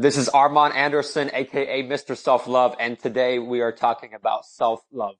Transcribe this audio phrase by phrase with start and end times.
[0.00, 2.16] This is Armon Anderson, aka Mr.
[2.16, 5.16] Self Love, and today we are talking about self love.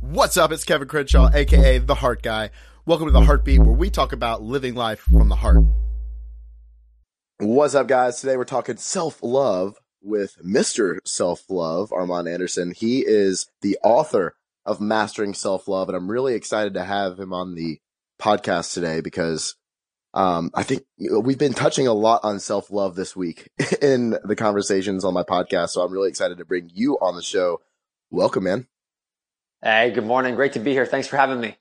[0.00, 0.52] What's up?
[0.52, 2.48] It's Kevin Crenshaw, aka The Heart Guy.
[2.86, 5.62] Welcome to The Heartbeat, where we talk about living life from the heart.
[7.40, 8.22] What's up, guys?
[8.22, 11.00] Today we're talking self love with Mr.
[11.04, 12.72] Self Love, Armon Anderson.
[12.74, 14.34] He is the author
[14.64, 17.80] of Mastering Self Love, and I'm really excited to have him on the
[18.18, 19.56] podcast today because
[20.14, 23.48] um, I think we've been touching a lot on self love this week
[23.82, 25.70] in the conversations on my podcast.
[25.70, 27.60] So I'm really excited to bring you on the show.
[28.10, 28.66] Welcome, man.
[29.62, 30.34] Hey, good morning.
[30.34, 30.84] Great to be here.
[30.86, 31.56] Thanks for having me.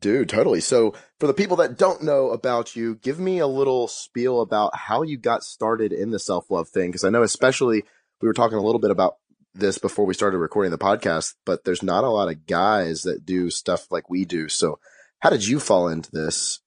[0.00, 0.60] Dude, totally.
[0.60, 4.74] So for the people that don't know about you, give me a little spiel about
[4.74, 6.90] how you got started in the self love thing.
[6.90, 7.84] Cause I know especially
[8.20, 9.16] we were talking a little bit about
[9.54, 13.24] this before we started recording the podcast, but there's not a lot of guys that
[13.24, 14.48] do stuff like we do.
[14.48, 14.80] So
[15.20, 16.60] how did you fall into this?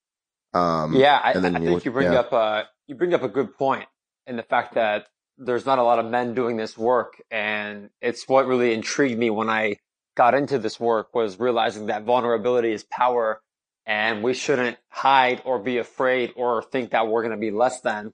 [0.58, 2.20] Um, yeah, I, I think you, you bring yeah.
[2.20, 3.86] up uh, you bring up a good point
[4.26, 5.08] in the fact that
[5.38, 9.30] there's not a lot of men doing this work, and it's what really intrigued me
[9.30, 9.78] when I
[10.16, 13.42] got into this work was realizing that vulnerability is power,
[13.86, 17.82] and we shouldn't hide or be afraid or think that we're going to be less
[17.82, 18.14] than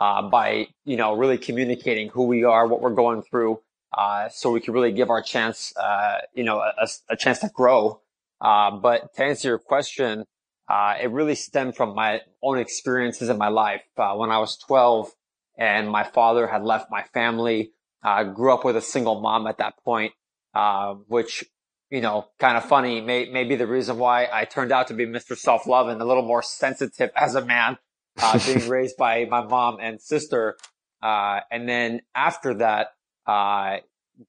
[0.00, 3.60] uh, by you know really communicating who we are, what we're going through,
[3.96, 7.50] uh, so we can really give our chance, uh, you know, a, a, chance to
[7.52, 8.00] grow.
[8.40, 10.24] Uh, but to answer your question,
[10.72, 13.82] uh, it really stemmed from my own experiences in my life.
[13.94, 15.10] Uh, when I was 12
[15.58, 19.58] and my father had left my family, I grew up with a single mom at
[19.58, 20.14] that point,
[20.54, 21.44] uh, which,
[21.90, 24.94] you know, kind of funny, may, may be the reason why I turned out to
[24.94, 25.36] be Mr.
[25.36, 27.76] Self-Love and a little more sensitive as a man,
[28.22, 30.56] uh, being raised by my mom and sister.
[31.02, 32.94] Uh, and then after that,
[33.26, 33.76] uh,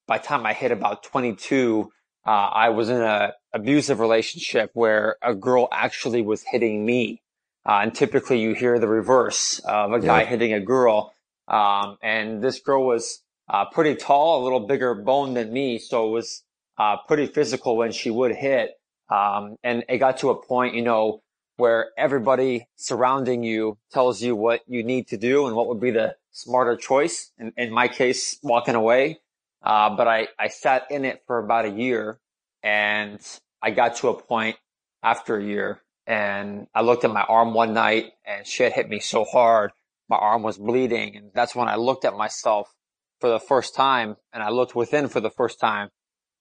[0.07, 1.89] by the time I hit about 22,
[2.27, 7.21] uh, I was in a abusive relationship where a girl actually was hitting me.
[7.65, 10.27] Uh, and typically you hear the reverse of a guy yeah.
[10.27, 11.13] hitting a girl.
[11.47, 15.79] Um, and this girl was, uh, pretty tall, a little bigger bone than me.
[15.79, 16.43] So it was,
[16.77, 18.71] uh, pretty physical when she would hit.
[19.09, 21.21] Um, and it got to a point, you know,
[21.57, 25.91] where everybody surrounding you tells you what you need to do and what would be
[25.91, 27.31] the smarter choice.
[27.37, 29.19] In, in my case, walking away.
[29.61, 32.19] Uh, but I, I sat in it for about a year
[32.63, 33.19] and
[33.63, 34.57] I got to a point
[35.01, 38.99] after a year and I looked at my arm one night and shit hit me
[38.99, 39.71] so hard.
[40.09, 41.15] My arm was bleeding.
[41.15, 42.73] And that's when I looked at myself
[43.21, 45.89] for the first time and I looked within for the first time.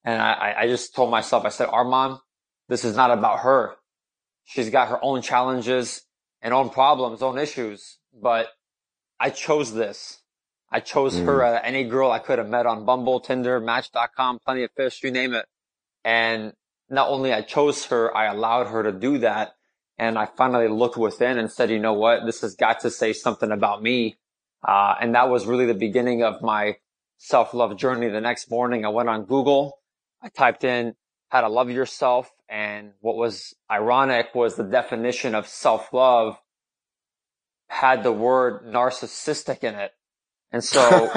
[0.05, 2.19] And I, I just told myself, I said, Armon,
[2.69, 3.77] this is not about her.
[4.45, 6.03] She's got her own challenges
[6.41, 8.49] and own problems, own issues, but
[9.21, 10.19] I chose this.
[10.73, 11.25] I chose mm.
[11.27, 15.05] her, uh, any girl I could have met on Bumble, Tinder, Match.com, Plenty of Fish,
[15.05, 15.47] you name it.
[16.05, 16.55] And
[16.93, 19.57] not only I chose her, I allowed her to do that.
[19.99, 22.27] And I finally looked within and said, you know what?
[22.27, 24.19] This has got to say something about me.
[24.67, 26.77] Uh, and that was really the beginning of my
[27.17, 28.09] self-love journey.
[28.09, 29.79] The next morning I went on Google.
[30.23, 30.95] I typed in
[31.31, 32.31] how to love yourself.
[32.49, 36.37] And what was ironic was the definition of self-love
[37.69, 39.93] had the word narcissistic in it.
[40.51, 41.11] And so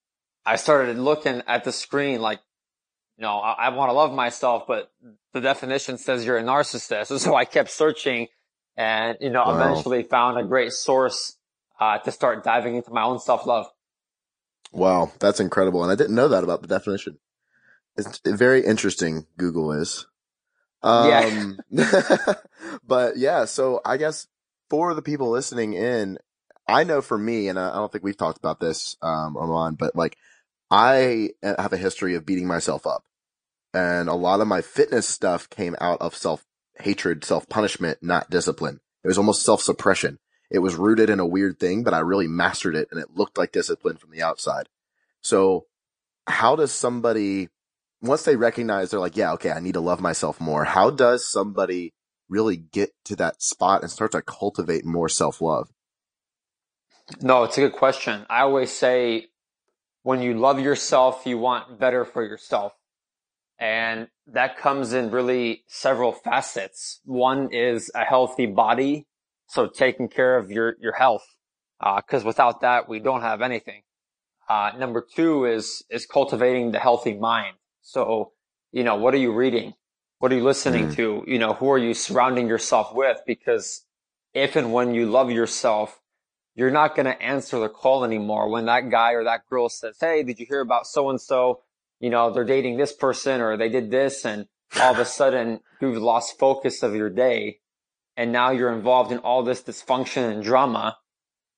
[0.44, 2.40] I started looking at the screen like,
[3.22, 4.90] know, I, I want to love myself, but
[5.32, 7.10] the definition says you're a narcissist.
[7.10, 8.28] And so I kept searching
[8.76, 9.60] and, you know, wow.
[9.60, 11.36] eventually found a great source
[11.78, 13.66] uh, to start diving into my own self love.
[14.72, 15.12] Wow.
[15.18, 15.82] That's incredible.
[15.82, 17.18] And I didn't know that about the definition.
[17.96, 19.26] It's very interesting.
[19.36, 20.06] Google is.
[20.82, 22.34] Um, yeah.
[22.86, 24.26] but yeah, so I guess
[24.70, 26.18] for the people listening in,
[26.66, 29.96] I know for me, and I don't think we've talked about this, um, Armon, but
[29.96, 30.16] like
[30.70, 33.04] I have a history of beating myself up.
[33.72, 36.44] And a lot of my fitness stuff came out of self
[36.80, 38.80] hatred, self punishment, not discipline.
[39.04, 40.18] It was almost self suppression.
[40.50, 43.38] It was rooted in a weird thing, but I really mastered it and it looked
[43.38, 44.68] like discipline from the outside.
[45.20, 45.66] So
[46.26, 47.48] how does somebody,
[48.02, 50.64] once they recognize they're like, yeah, okay, I need to love myself more.
[50.64, 51.94] How does somebody
[52.28, 55.68] really get to that spot and start to cultivate more self love?
[57.20, 58.26] No, it's a good question.
[58.28, 59.26] I always say
[60.02, 62.72] when you love yourself, you want better for yourself.
[63.60, 67.00] And that comes in really several facets.
[67.04, 69.06] One is a healthy body.
[69.48, 71.26] So taking care of your, your health.
[71.78, 73.82] Uh, cause without that, we don't have anything.
[74.48, 77.56] Uh, number two is, is cultivating the healthy mind.
[77.82, 78.32] So,
[78.72, 79.74] you know, what are you reading?
[80.18, 80.96] What are you listening mm.
[80.96, 81.24] to?
[81.26, 83.18] You know, who are you surrounding yourself with?
[83.26, 83.84] Because
[84.32, 86.00] if and when you love yourself,
[86.54, 89.96] you're not going to answer the call anymore when that guy or that girl says,
[90.00, 91.60] Hey, did you hear about so and so?
[92.00, 94.24] You know, they're dating this person or they did this.
[94.24, 94.46] And
[94.80, 97.60] all of a sudden you've lost focus of your day.
[98.16, 100.96] And now you're involved in all this dysfunction and drama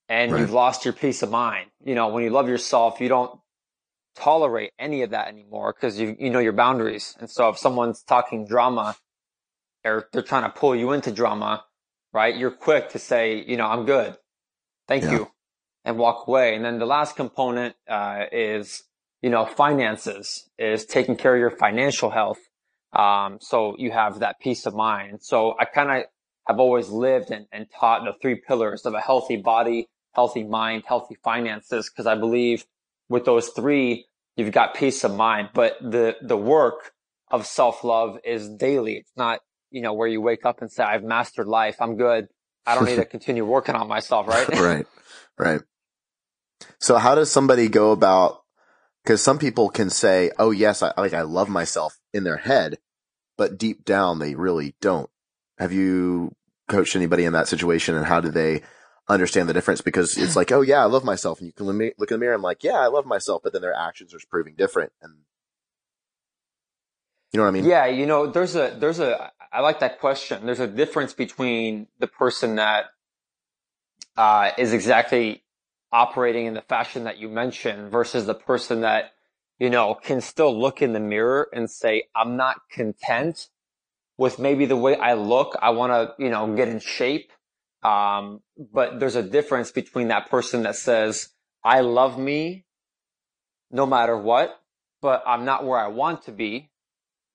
[0.09, 0.41] and right.
[0.41, 1.69] you've lost your peace of mind.
[1.83, 3.39] you know, when you love yourself, you don't
[4.15, 7.15] tolerate any of that anymore because you, you know your boundaries.
[7.19, 8.95] And so if someone's talking drama
[9.83, 11.65] or they're trying to pull you into drama,
[12.11, 12.35] right?
[12.35, 14.15] You're quick to say, you know, I'm good.
[14.87, 15.11] Thank yeah.
[15.11, 15.31] you.
[15.85, 16.55] And walk away.
[16.55, 18.83] And then the last component, uh, is,
[19.23, 22.39] you know, finances is taking care of your financial health.
[22.91, 25.23] Um, so you have that peace of mind.
[25.23, 26.03] So I kind of
[26.45, 30.83] have always lived and, and taught the three pillars of a healthy body, healthy mind,
[30.85, 31.89] healthy finances.
[31.89, 32.65] Cause I believe
[33.07, 35.49] with those three, you've got peace of mind.
[35.53, 36.91] But the, the work
[37.31, 38.97] of self love is daily.
[38.97, 39.39] It's not,
[39.71, 41.77] you know, where you wake up and say, I've mastered life.
[41.79, 42.27] I'm good.
[42.65, 44.27] I don't need to continue working on myself.
[44.27, 44.49] Right.
[44.49, 44.87] right.
[45.39, 45.61] Right.
[46.79, 48.42] So how does somebody go about,
[49.05, 52.77] cause some people can say, Oh yes, I like, I love myself in their head,
[53.37, 55.09] but deep down they really don't.
[55.57, 56.35] Have you
[56.67, 58.61] coached anybody in that situation and how do they
[59.09, 61.39] understand the difference because it's like, oh yeah, I love myself.
[61.39, 62.33] And you can look in the mirror.
[62.33, 63.41] I'm like, yeah, I love myself.
[63.43, 64.91] But then their actions are proving different.
[65.01, 65.13] And
[67.31, 67.65] you know what I mean?
[67.65, 67.85] Yeah.
[67.85, 70.45] You know, there's a, there's a, I like that question.
[70.45, 72.85] There's a difference between the person that,
[74.15, 75.42] uh, is exactly
[75.93, 79.13] operating in the fashion that you mentioned versus the person that,
[79.59, 83.47] you know, can still look in the mirror and say, I'm not content
[84.17, 85.55] with maybe the way I look.
[85.61, 87.31] I want to, you know, get in shape.
[87.83, 91.29] Um, but there's a difference between that person that says,
[91.63, 92.65] I love me
[93.69, 94.59] no matter what,
[95.01, 96.71] but I'm not where I want to be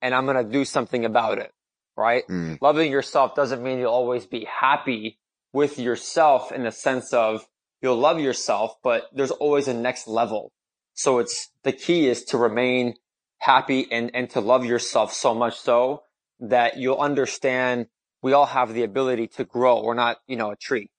[0.02, 1.52] and I'm going to do something about it.
[1.96, 2.26] Right.
[2.28, 2.58] Mm.
[2.60, 5.18] Loving yourself doesn't mean you'll always be happy
[5.52, 7.46] with yourself in the sense of
[7.82, 10.52] you'll love yourself, but there's always a next level.
[10.94, 12.94] So it's the key is to remain
[13.38, 16.02] happy and, and to love yourself so much so
[16.40, 17.86] that you'll understand
[18.22, 19.82] we all have the ability to grow.
[19.82, 20.90] We're not, you know, a tree.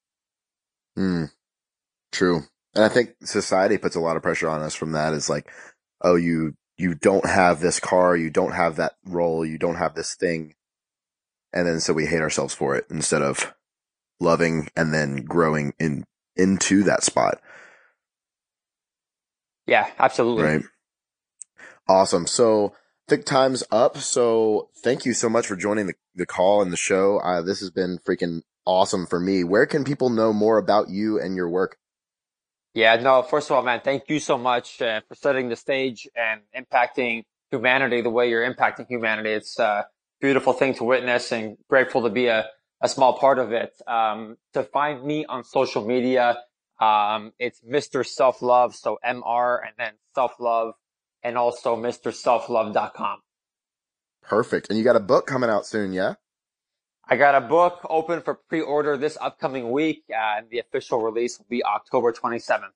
[0.97, 1.31] Mm,
[2.11, 2.43] true.
[2.75, 5.13] And I think society puts a lot of pressure on us from that.
[5.13, 5.51] It's like,
[6.01, 9.95] oh, you, you don't have this car, you don't have that role, you don't have
[9.95, 10.53] this thing.
[11.51, 13.53] And then so we hate ourselves for it instead of
[14.19, 16.05] loving and then growing in,
[16.39, 17.39] into that spot.
[19.67, 20.43] Yeah, absolutely.
[20.43, 20.63] Right.
[21.87, 22.25] Awesome.
[22.25, 22.73] So
[23.07, 23.97] I think time's up.
[23.97, 27.19] So thank you so much for joining the, the call and the show.
[27.19, 29.43] Uh, this has been freaking awesome for me.
[29.43, 31.77] Where can people know more about you and your work?
[32.73, 36.07] Yeah, no, first of all, man, thank you so much uh, for setting the stage
[36.15, 39.31] and impacting humanity the way you're impacting humanity.
[39.31, 39.87] It's a
[40.21, 42.47] beautiful thing to witness and grateful to be a,
[42.81, 43.73] a small part of it.
[43.87, 46.37] Um, to find me on social media,
[46.79, 48.05] um, it's Mr.
[48.05, 48.75] Self Love.
[48.75, 50.73] So MR and then self love
[51.23, 52.13] and also Mr.
[52.13, 53.19] Self MrSelfLove.com.
[54.21, 54.69] Perfect.
[54.69, 56.15] And you got a book coming out soon, yeah?
[57.07, 61.47] I got a book open for pre-order this upcoming week, and the official release will
[61.49, 62.69] be October 27th.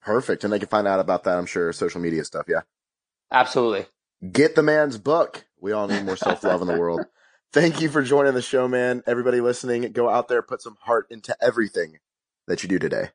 [0.00, 0.44] Perfect.
[0.44, 2.60] And they can find out about that, I'm sure, social media stuff, yeah?
[3.32, 3.86] Absolutely.
[4.30, 5.46] Get the man's book.
[5.60, 7.00] We all need more self-love in the world.
[7.54, 9.04] Thank you for joining the show, man.
[9.06, 12.00] Everybody listening, go out there, put some heart into everything
[12.48, 13.10] that you do today.